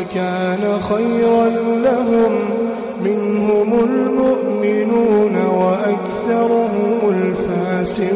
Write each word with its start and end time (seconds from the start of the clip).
لكان 0.00 0.64
خيرا 0.80 1.46
لهم 1.86 2.32
منهم 3.04 3.70
المؤمنون 3.88 5.36
وأكثرهم 5.60 6.98
الفاسقون. 7.16 8.12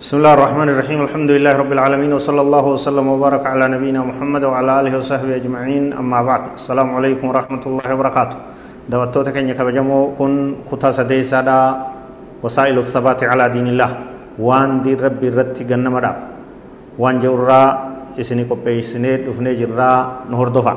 بسم 0.00 0.16
الله 0.16 0.32
الرحمن 0.34 0.68
الرحيم. 0.72 0.98
الحمد 1.04 1.30
لله 1.36 1.52
رب 1.60 1.72
العالمين 1.76 2.12
وصلى 2.16 2.40
الله 2.40 2.64
وسلم 2.74 3.04
وبارك 3.04 3.44
على 3.52 3.68
نبينا 3.68 4.00
محمد 4.00 4.42
وعلى 4.48 4.80
آله 4.80 4.92
وصحبه 4.96 5.36
أجمعين. 5.44 5.92
أما 5.92 6.20
بعد 6.24 6.42
السلام 6.56 6.88
عليكم 6.96 7.24
ورحمة 7.28 7.62
الله 7.68 7.84
وبركاته. 7.94 8.36
دوتوتا 8.88 9.30
كن 9.36 9.48
يكبجمو 9.52 10.16
كن 10.16 10.32
كتا 10.72 10.90
سديسا 11.04 11.40
دا 11.44 11.58
وسائل 12.40 12.80
الثبات 12.80 13.28
على 13.28 13.44
دين 13.52 13.76
الله. 13.76 13.90
وان 14.40 14.80
دي 14.80 14.96
ربي 14.96 15.28
رتي 15.36 15.68
جنم 15.68 15.98
داب 16.00 16.16
وان 16.98 17.20
جورا 17.20 17.92
قبي 18.50 18.82
سنيد 18.82 19.26
دفني 19.28 19.54
جرا 19.54 19.92
نهر 20.30 20.48
دفع 20.48 20.76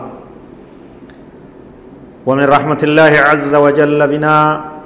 ومن 2.25 2.43
رحمة 2.45 2.77
الله 2.83 3.13
عز 3.29 3.55
وجل 3.55 4.07
بنا 4.07 4.35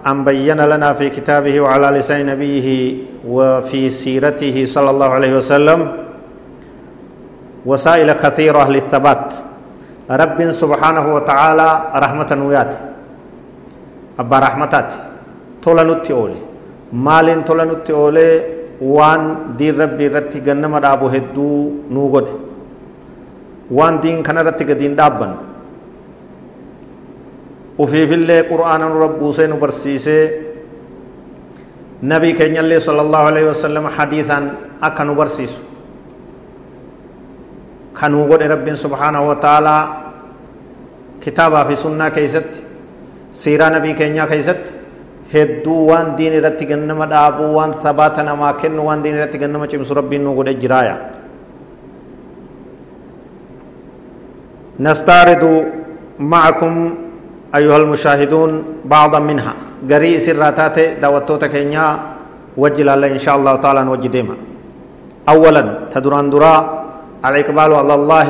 أن 0.07 0.23
بين 0.23 0.57
لنا 0.61 0.93
في 0.93 1.09
كتابه 1.09 1.61
وعلى 1.61 1.87
لسان 1.99 2.25
نبيه 2.25 2.67
وفي 3.27 3.89
سيرته 3.89 4.65
صلى 4.65 4.89
الله 4.89 5.09
عليه 5.09 5.33
وسلم 5.37 5.79
وسائل 7.65 8.13
كثيرة 8.13 8.69
للثبات 8.69 9.33
رب 10.11 10.39
سبحانه 10.51 11.05
وتعالى 11.15 11.69
رحمة 11.95 12.31
ويات 12.45 12.71
أبا 14.19 14.37
رحمتات 14.39 14.93
تولا 15.61 15.83
نتي 15.83 16.13
أولي 16.13 16.41
مال 16.93 17.45
تولا 17.45 17.63
نتي 17.65 17.93
أولي 17.93 18.60
waan 18.81 19.55
diin 19.57 19.77
rabbi 19.77 20.09
irratti 20.09 20.41
gannama 20.41 20.81
dhaabu 20.81 21.09
hedduu 21.13 21.85
nuu 21.89 22.09
godhe 22.09 22.33
waan 23.69 24.01
diin 24.01 24.23
kana 24.25 24.41
irratti 24.41 24.65
gadiin 24.65 24.97
dhaabban 24.97 25.37
ufiifillee 27.77 28.43
qur'aana 28.49 28.89
nu 28.89 28.99
rabbuusee 29.05 29.47
nu 29.47 29.61
barsiisee 29.61 30.23
nabii 32.01 32.33
keenyallee 32.33 32.79
sala 32.81 33.05
allahu 33.05 33.27
aleyhi 33.29 33.95
hadiisaan 33.97 34.51
akka 34.81 35.03
nu 35.05 35.15
barsiisu 35.15 35.61
kanuu 37.93 38.25
godhe 38.27 38.47
rabbiin 38.49 38.77
subhaanahu 38.77 39.27
wa 39.29 39.35
taalaa 39.35 39.83
kitaabaa 41.21 41.65
fi 41.69 41.75
sunnaa 41.75 42.09
keeysatti 42.09 42.63
siiraa 43.31 43.69
nabii 43.69 43.93
keenyaa 43.93 44.27
keeysatti 44.27 44.80
hedduu 45.32 45.86
waan 45.90 46.16
diin 46.18 46.32
irratti 46.38 46.64
gannama 46.70 47.06
dhaabuu 47.12 47.50
waan 47.58 47.72
sabaata 47.82 48.22
namaa 48.22 48.52
kennu 48.60 48.82
waan 48.88 49.02
diin 49.02 49.16
irratti 49.18 49.38
gannama 49.38 49.66
cimsu 49.70 49.94
rabbiin 49.94 50.22
nu 50.26 50.34
godhe 50.38 50.54
jiraaya 50.62 50.96
nastaaridu 54.78 55.52
معكم 56.18 56.74
أيها 57.54 57.76
المشاهدون 57.76 58.50
بعضا 58.84 59.18
منها 59.20 59.52
قري 59.90 60.16
سراتات 60.20 60.76
دعوتوتا 61.02 61.46
كينيا 61.52 61.86
وجل 62.56 62.88
الله 62.88 63.08
إن 63.16 63.20
شاء 63.20 63.36
الله 63.36 63.54
تعالى 63.64 63.80
نوجه 63.84 64.08
ديما 64.08 64.36
أولا 65.28 65.62
تدران 65.92 66.26
درا 66.32 66.54
الإقبال 67.28 67.70
على 67.80 67.94
الله 68.00 68.28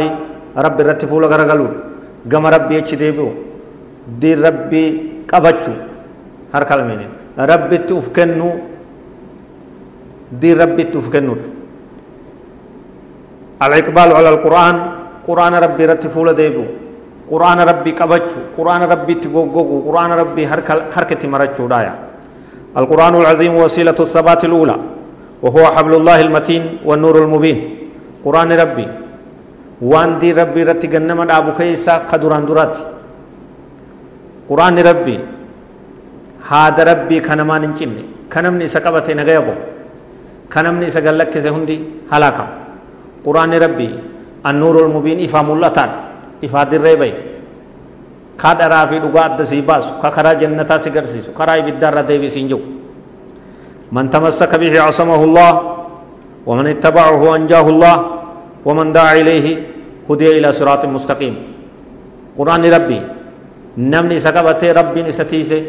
رب 0.66 0.78
رتفو 0.88 1.16
لغرغلو 1.22 1.68
قم 2.30 2.44
ربي 2.54 2.74
يتشديبو 2.78 3.28
دي 4.20 4.30
ربي 4.34 4.84
قبچو 6.50 6.54
هر 6.54 6.62
كلمين 6.70 7.00
ربي 7.38 7.78
تفكنو 7.88 8.50
دي 10.40 10.50
ربي 10.60 10.84
تفكنو 10.94 11.34
الإقبال 13.64 14.08
على 14.18 14.28
القرآن 14.34 14.76
قرآن 15.28 15.54
ربي 15.64 15.84
رتفو 15.90 16.20
لديبو 16.26 16.64
قرآن 17.30 17.58
ربي 17.70 17.90
قبچو 18.00 18.40
قرآن 18.56 18.82
ربي 18.92 19.14
تغوغو 19.22 19.76
قرآن 19.86 20.10
ربي 20.22 20.42
حركة 20.94 21.22
مرچو 21.32 21.64
دايا 21.72 21.94
القرآن 22.80 23.14
العظيم 23.22 23.54
وسيلة 23.62 23.98
الثبات 24.06 24.42
الأولى 24.48 24.76
وهو 25.44 25.64
حبل 25.76 25.92
الله 26.00 26.18
المتين 26.26 26.62
والنور 26.88 27.16
المبين 27.24 27.58
قرآن 28.24 28.50
ربي 28.62 28.86
وان 29.90 30.10
دي 30.20 30.32
ربي 30.40 30.62
رتي 30.68 30.86
غنم 30.92 31.20
دابو 31.30 31.50
كيسا 31.58 31.94
قدران 32.10 32.44
درات 32.48 32.74
قرآن 34.50 34.76
ربي 34.90 35.16
هذا 36.49 36.81
ربي 36.91 37.17
كنمان 37.21 37.63
انچني 37.69 38.03
كنمني 38.33 38.65
سقبتي 38.67 39.13
نغيبو 39.19 39.53
كنمني 40.53 40.87
سغلك 40.95 41.33
سهندي 41.45 41.77
هلاكم 42.11 42.47
قرآن 43.25 43.51
ربي 43.65 43.89
النور 44.49 44.75
المبين 44.85 45.17
إفام 45.27 45.47
الله 45.55 45.69
تعالى 45.77 45.97
ifaa 46.41 46.65
dirree 46.65 46.97
bahe 46.97 47.13
kaa 48.41 48.57
dharaa 48.57 48.89
fi 48.89 48.97
dhugaa 48.97 49.25
adda 49.29 49.45
sii 49.45 49.61
baasu 49.61 49.93
ka 50.01 50.09
karaa 50.09 50.33
jannataa 50.41 50.81
si 50.81 50.89
garsiisu 50.89 51.31
karaa 51.37 51.61
ibiddaarra 51.61 52.03
deebisiin 52.03 52.49
jiru 52.49 52.81
من 53.91 54.07
تمسك 54.07 54.55
به 54.55 54.71
عصمه 54.87 55.19
الله 55.23 55.51
ومن 56.47 56.65
اتبعه 56.67 57.21
أنجاه 57.35 57.65
الله 57.69 57.97
ومن 58.63 58.87
دعا 58.95 59.13
إليه 59.19 59.47
هدي 60.07 60.39
إلى 60.39 60.47
صراط 60.51 60.87
مستقيم 60.87 61.35
قرآن 62.39 62.63
ربي 62.71 62.99
نمني 63.75 64.15
سكبته 64.15 64.71
ربي 64.71 64.99
نستيسه 65.11 65.61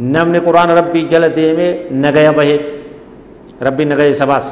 نمني 0.00 0.38
قرآن 0.46 0.70
ربي 0.80 1.00
جل 1.12 1.24
ديمه 1.38 1.68
نغيا 2.04 2.30
به 2.38 2.50
ربي 3.66 3.84
نغيا 3.84 4.12
سباس 4.22 4.46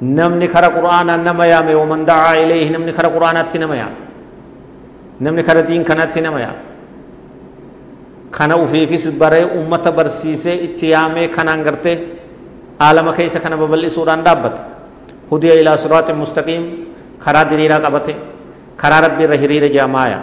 namni 0.00 0.48
kara 0.48 0.72
qur'aanaa 0.72 1.20
nama 1.20 1.44
yaame 1.44 1.74
waman 1.76 2.06
dacaa 2.08 2.40
ilayhi 2.40 2.70
namni 2.72 2.92
kara 2.96 3.08
qur'aanaatti 3.12 3.58
nama 3.60 3.74
yaame 3.76 3.98
namni 5.20 5.42
kara 5.44 5.60
diin 5.68 5.84
kanatti 5.84 6.20
nama 6.24 6.40
yaame 6.40 6.60
kana 8.32 8.56
ufiifis 8.56 9.04
baree 9.20 9.44
ummata 9.44 9.92
barsiisee 9.92 10.56
itti 10.66 10.86
yaamee 10.96 11.28
kanaan 11.28 11.60
gartee 11.66 11.96
aalama 12.80 13.12
keessa 13.12 13.40
kana 13.44 13.56
babal'isuudhaan 13.60 14.24
dhaabbate 14.24 14.60
hudiya 15.30 15.54
ilaa 15.60 15.76
siraatin 15.76 16.16
mustaqiim 16.16 16.64
karaa 17.24 17.44
diriiraa 17.50 17.80
qabate 17.84 18.14
karaa 18.80 19.00
rabbi 19.06 19.22
irra 19.28 19.36
hiriira 19.42 19.68
jaamaaya 19.78 20.20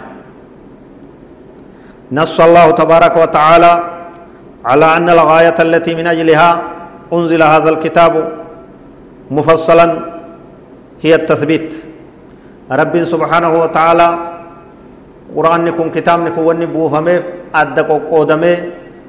نص 2.18 2.36
الله 2.40 2.66
تبارك 2.80 3.14
وتعالى 3.22 3.72
على 4.64 4.96
أن 4.96 5.08
الغاية 5.08 5.54
التي 5.60 5.94
من 5.94 6.06
أجلها 6.06 6.62
أنزل 7.12 7.42
هذا 7.42 7.70
الكتاب 7.70 8.32
مفصلا 9.30 9.98
هي 11.02 11.14
التثبيت. 11.14 11.74
رب 12.72 13.04
سبحانه 13.04 13.52
وتعالى 13.62 14.08
قرآن 15.36 15.70
كن 15.70 15.90
كتاب 15.90 16.20
نكون 16.20 16.44
وني 16.46 16.66
بوفميف 16.66 17.22
أدق 17.54 17.88
قودمي 18.10 18.56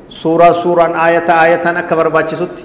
سورة 0.10 0.52
سورة 0.52 0.86
آية 1.08 1.28
آية 1.44 1.66
أكبر 1.80 2.08
باتشسوت 2.08 2.64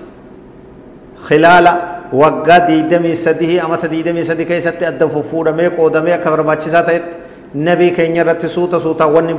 خلال 1.27 1.67
وقا 2.12 2.59
ديدمي 2.59 3.15
سديه 3.15 3.67
أمت 3.67 3.87
ديدمي 3.87 4.23
سدي 4.23 4.44
كيست 4.44 4.83
أدى 4.83 5.06
ففورمي 5.09 5.67
قودمي 5.67 6.15
أكبر 6.15 6.41
باتشساتت 6.43 7.03
نبي 7.55 7.91
كينيا 7.91 8.23
رت 8.23 8.47
سوتا 8.47 8.79
سوتا 8.79 9.05
وني 9.05 9.35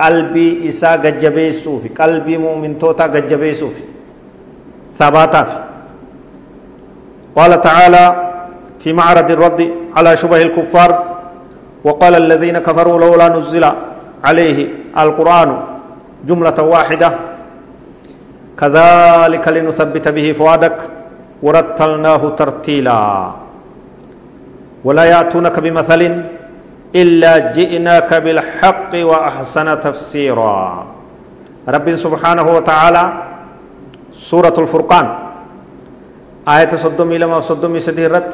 قلبي 0.00 0.68
إسا 0.68 0.92
قجبي 1.04 1.52
سوفي 1.52 1.88
قلبي 2.00 2.34
مؤمن 2.38 2.78
توتا 2.78 3.04
قجبي 3.14 3.54
سوفي 3.54 3.84
ثباتا 4.98 5.42
في 5.44 5.58
قال 7.36 7.60
تعالى 7.60 8.04
في 8.82 8.92
معرض 8.92 9.30
الرد 9.30 9.60
على 9.96 10.10
شبه 10.16 10.42
الكفار 10.42 10.90
وقال 11.84 12.14
الذين 12.14 12.58
كفروا 12.58 12.98
لولا 13.00 13.28
نزل 13.28 13.64
عليه 14.24 14.58
القرآن 14.98 15.50
جملة 16.28 16.58
واحدة 16.62 17.10
كذلك 18.60 19.44
لنثبت 19.48 20.08
به 20.08 20.26
فؤادك 20.32 20.76
ورتلناه 21.42 22.22
ترتيلا 22.40 23.00
ولا 24.84 25.04
يأتونك 25.04 25.56
بمثل 25.60 26.02
إلا 26.94 27.52
جئناك 27.52 28.10
بالحق 28.14 28.92
وأحسن 28.96 29.68
تفسيرا. 29.80 30.58
رب 31.68 31.88
سبحانه 32.00 32.46
وتعالى 32.56 33.04
سورة 34.12 34.56
الفرقان 34.56 35.06
آية 36.48 36.72
صدومي 36.72 37.20
لما 37.20 37.44
صدومي 37.44 37.76
سديرت 37.76 38.30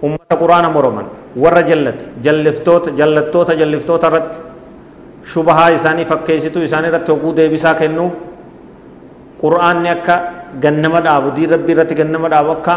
أمة 0.00 0.32
قرآن 0.40 0.64
مرمان 0.72 1.06
ور 1.36 1.56
جلت 1.68 2.00
جلفتوت 2.24 2.96
جلتوت 2.96 3.48
جلفتوت 3.60 4.04
رت 4.04 4.32
شبها 5.20 5.74
إساني 5.76 6.08
فكيسيتو 6.08 6.64
إساني 6.64 6.88
رت 6.88 7.08
وقود 7.12 7.44
إبسا 7.44 7.72
كنو 7.76 8.06
قرآن 9.42 9.84
يكا 9.84 10.14
جنما 10.64 11.00
دابو 11.04 11.28
دي 11.36 11.44
ربي 11.52 11.72
رت 11.76 11.92
جنما 11.92 12.28
دابو 12.32 12.64
كا 12.64 12.74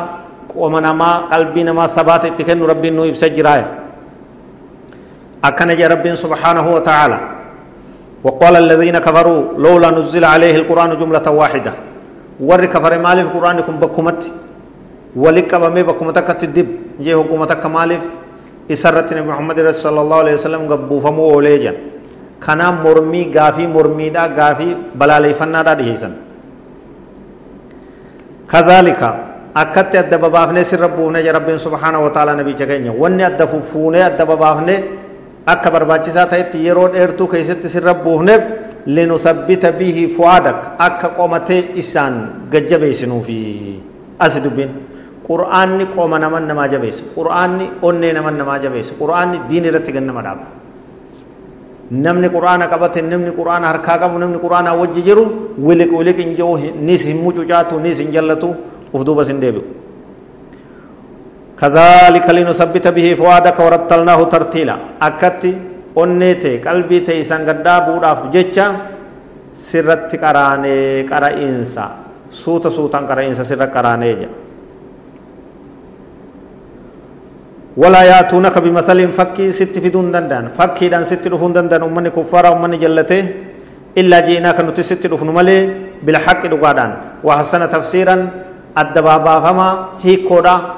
ومنما 0.52 1.32
قلبي 1.32 1.62
نما 1.64 1.88
ثبات 1.88 2.24
إتكنو 2.36 2.68
ربي 2.68 2.90
نو 2.92 3.08
إبسا 3.08 3.32
جرائه 3.32 3.87
jee 5.44 5.88
rabbiin 5.88 6.16
subhaanahu 6.16 6.74
wa 6.74 6.82
ta'ala 6.82 7.20
وقال 8.24 8.56
الذين 8.66 8.98
كفروا 8.98 9.62
لولا 9.62 9.94
نزل 9.94 10.26
عليه 10.26 10.56
القرآن 10.66 10.98
جملة 10.98 11.28
واحدة. 11.30 11.74
ور 12.42 12.66
كفر 12.66 12.98
مالف 12.98 13.30
قرآن 13.30 13.62
كن 13.62 13.78
بكمت. 13.78 14.22
ولك 15.16 15.52
بمي 15.56 15.84
بكمتك 15.84 16.28
تدب. 16.42 16.68
جي 17.00 17.14
حكومتك 17.14 17.66
مالف. 17.66 18.04
إسرت 18.68 19.14
نبي 19.14 19.30
محمد 19.32 19.58
صلى 19.72 20.00
الله 20.02 20.18
عليه 20.24 20.34
وسلم 20.34 20.62
قبو 20.68 21.00
فمو 21.00 21.24
أوليجا 21.32 21.74
كان 22.44 22.62
مرمي 22.84 23.32
غافي 23.32 23.64
مرمي 23.68 24.10
دا 24.10 24.28
غافي 24.38 24.70
بلالي 25.00 25.32
فنا 25.40 25.62
دا 25.64 25.74
ديسن 25.80 26.14
كذلك 28.52 29.02
أكت 29.56 29.94
أدب 29.96 30.24
بافني 30.36 30.64
سر 30.68 30.84
ربونا 30.84 31.24
رب 31.38 31.48
سبحانه 31.56 32.00
وتعالى 32.06 32.32
نبي 32.44 32.54
جگenya 32.60 32.92
wanni 32.92 33.24
adda 33.24 33.48
fuffuunee 33.48 34.04
adda 34.04 34.24
babaafne 34.28 34.76
akka 35.54 35.72
barbaachisaa 35.72 36.28
ta'etti 36.34 36.66
yeroo 36.66 36.90
dheertuu 36.94 37.28
keessatti 37.28 37.70
sirra 37.70 37.94
buufneef 38.04 38.44
linusabbita 38.86 39.72
bihi 39.80 40.08
fu'aadak 40.18 40.76
akka 40.88 41.10
qomatee 41.20 41.62
isaan 41.76 42.48
gajjabeessinuufi 42.52 43.40
asi 44.20 44.44
dubbiin 44.44 44.72
qur'aanni 45.28 45.86
qooma 45.96 46.20
naman 46.20 46.48
namaa 46.48 46.68
jabeessa. 46.68 47.04
Qur'aanni 47.16 47.66
onnee 47.82 48.14
naman 48.14 48.38
namaa 48.38 48.60
jabeessa. 48.60 48.96
Qur'aanni 48.96 49.42
diin 49.50 49.66
irratti 49.66 49.92
gannama 49.92 50.22
dhaaba. 50.24 50.46
Namni 51.92 52.30
qur'aana 52.30 52.68
qabate 52.68 53.02
namni 53.02 53.32
qur'aana 53.32 53.68
harkaa 53.72 53.98
qabu 54.00 54.20
namni 54.20 54.40
qur'aana 54.40 54.76
wajji 54.76 55.02
jiru 55.04 55.24
wiliq 55.60 55.92
wiliq 55.92 56.18
hin 56.24 56.36
jiru 56.36 56.56
nis 56.80 57.06
hin 57.08 57.20
mucucaatu 57.24 57.80
nis 57.80 58.00
hin 58.00 58.12
jallatu 58.12 58.56
uf 58.94 59.04
duuba 59.06 59.24
sin 59.24 59.40
deebi'u 59.40 59.64
كذلك 61.58 62.26
لنثبت 62.38 62.86
به 62.96 63.08
فؤادك 63.20 63.58
ورتلناه 63.60 64.20
ترتيلا. 64.34 64.76
أكتي 65.02 65.52
أنيتي 65.98 66.54
قلبي 66.62 67.00
تي 67.08 67.24
سنغدا 67.26 67.76
بوداف 67.90 68.30
جيتشا. 68.30 68.66
سرت 69.58 70.12
قراني 70.22 71.02
قرا 71.10 71.30
إنسا 71.34 71.86
سوتا 72.30 72.70
سوتا 72.70 73.00
قرا 73.10 73.26
إنسا 73.26 73.42
سر 73.42 73.58
قراني 73.74 74.14
جا. 74.20 74.30
ولا 77.82 78.02
ياتونك 78.06 78.56
بمثل 78.58 79.00
فكي 79.18 79.50
ست 79.50 79.74
في 79.82 79.90
دون 79.90 80.14
دندان 80.14 80.54
فكي 80.58 80.94
دان 80.94 81.04
ست 81.10 81.26
دفون 81.26 81.54
دندان 81.58 81.82
أمني 81.82 82.10
كفارا 82.14 82.54
أمني 82.54 82.78
جلته 82.78 83.24
إلا 83.98 84.18
جئناك 84.28 84.62
نتي 84.62 84.84
ست 84.86 85.04
دفون 85.10 85.30
ملي. 85.34 85.58
بالحق 86.06 86.46
دقادان. 86.54 86.92
وحسن 87.26 87.62
تفسيرا. 87.74 88.16
الدبابا 88.78 89.36
فما. 89.42 89.70
هي 90.06 90.22
كودا 90.30 90.77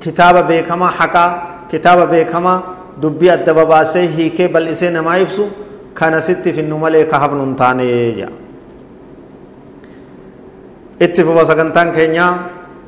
كتابة 0.00 0.40
بيكما 0.40 0.88
حكا 0.98 1.24
كتابة 1.70 2.04
بيكما 2.04 2.54
دبي 3.02 3.32
أدب 3.32 3.58
باسي 3.68 4.08
هيك 4.16 4.38
بل 4.54 4.68
إسه 4.72 4.90
نمايب 4.90 5.28
سو 5.28 5.46
كان 5.98 6.14
ستي 6.20 6.52
في 6.54 6.60
النمال 6.64 6.94
كهف 7.10 7.32
ننتاني 7.34 8.12
جا. 8.18 8.28
اتفو 11.02 11.30
وسكنتان 11.38 11.92
كينيا 11.92 12.26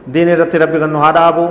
دين 0.07 0.29
رتي 0.35 0.59
ربي 0.59 0.79
غنو 0.83 0.99
هدابو 0.99 1.47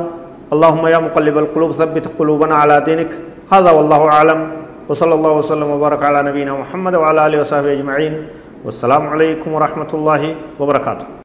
اللهم 0.53 0.83
يا 0.87 0.99
مقلب 0.99 1.35
القلوب 1.37 1.71
ثبت 1.71 2.05
قلوبنا 2.19 2.55
على 2.55 2.75
دينك 2.87 3.11
هذا 3.53 3.71
والله 3.71 4.01
عالم 4.15 4.39
وصلى 4.89 5.13
الله 5.13 5.31
وسلم 5.39 5.69
وبارك 5.75 6.01
على 6.03 6.19
نبينا 6.29 6.53
محمد 6.53 6.93
وعلى 6.95 7.19
آله 7.27 7.37
وصحبه 7.41 7.71
أجمعين 7.77 8.13
والسلام 8.65 9.03
عليكم 9.07 9.49
ورحمة 9.53 9.91
الله 9.93 10.21
وبركاته. 10.59 11.18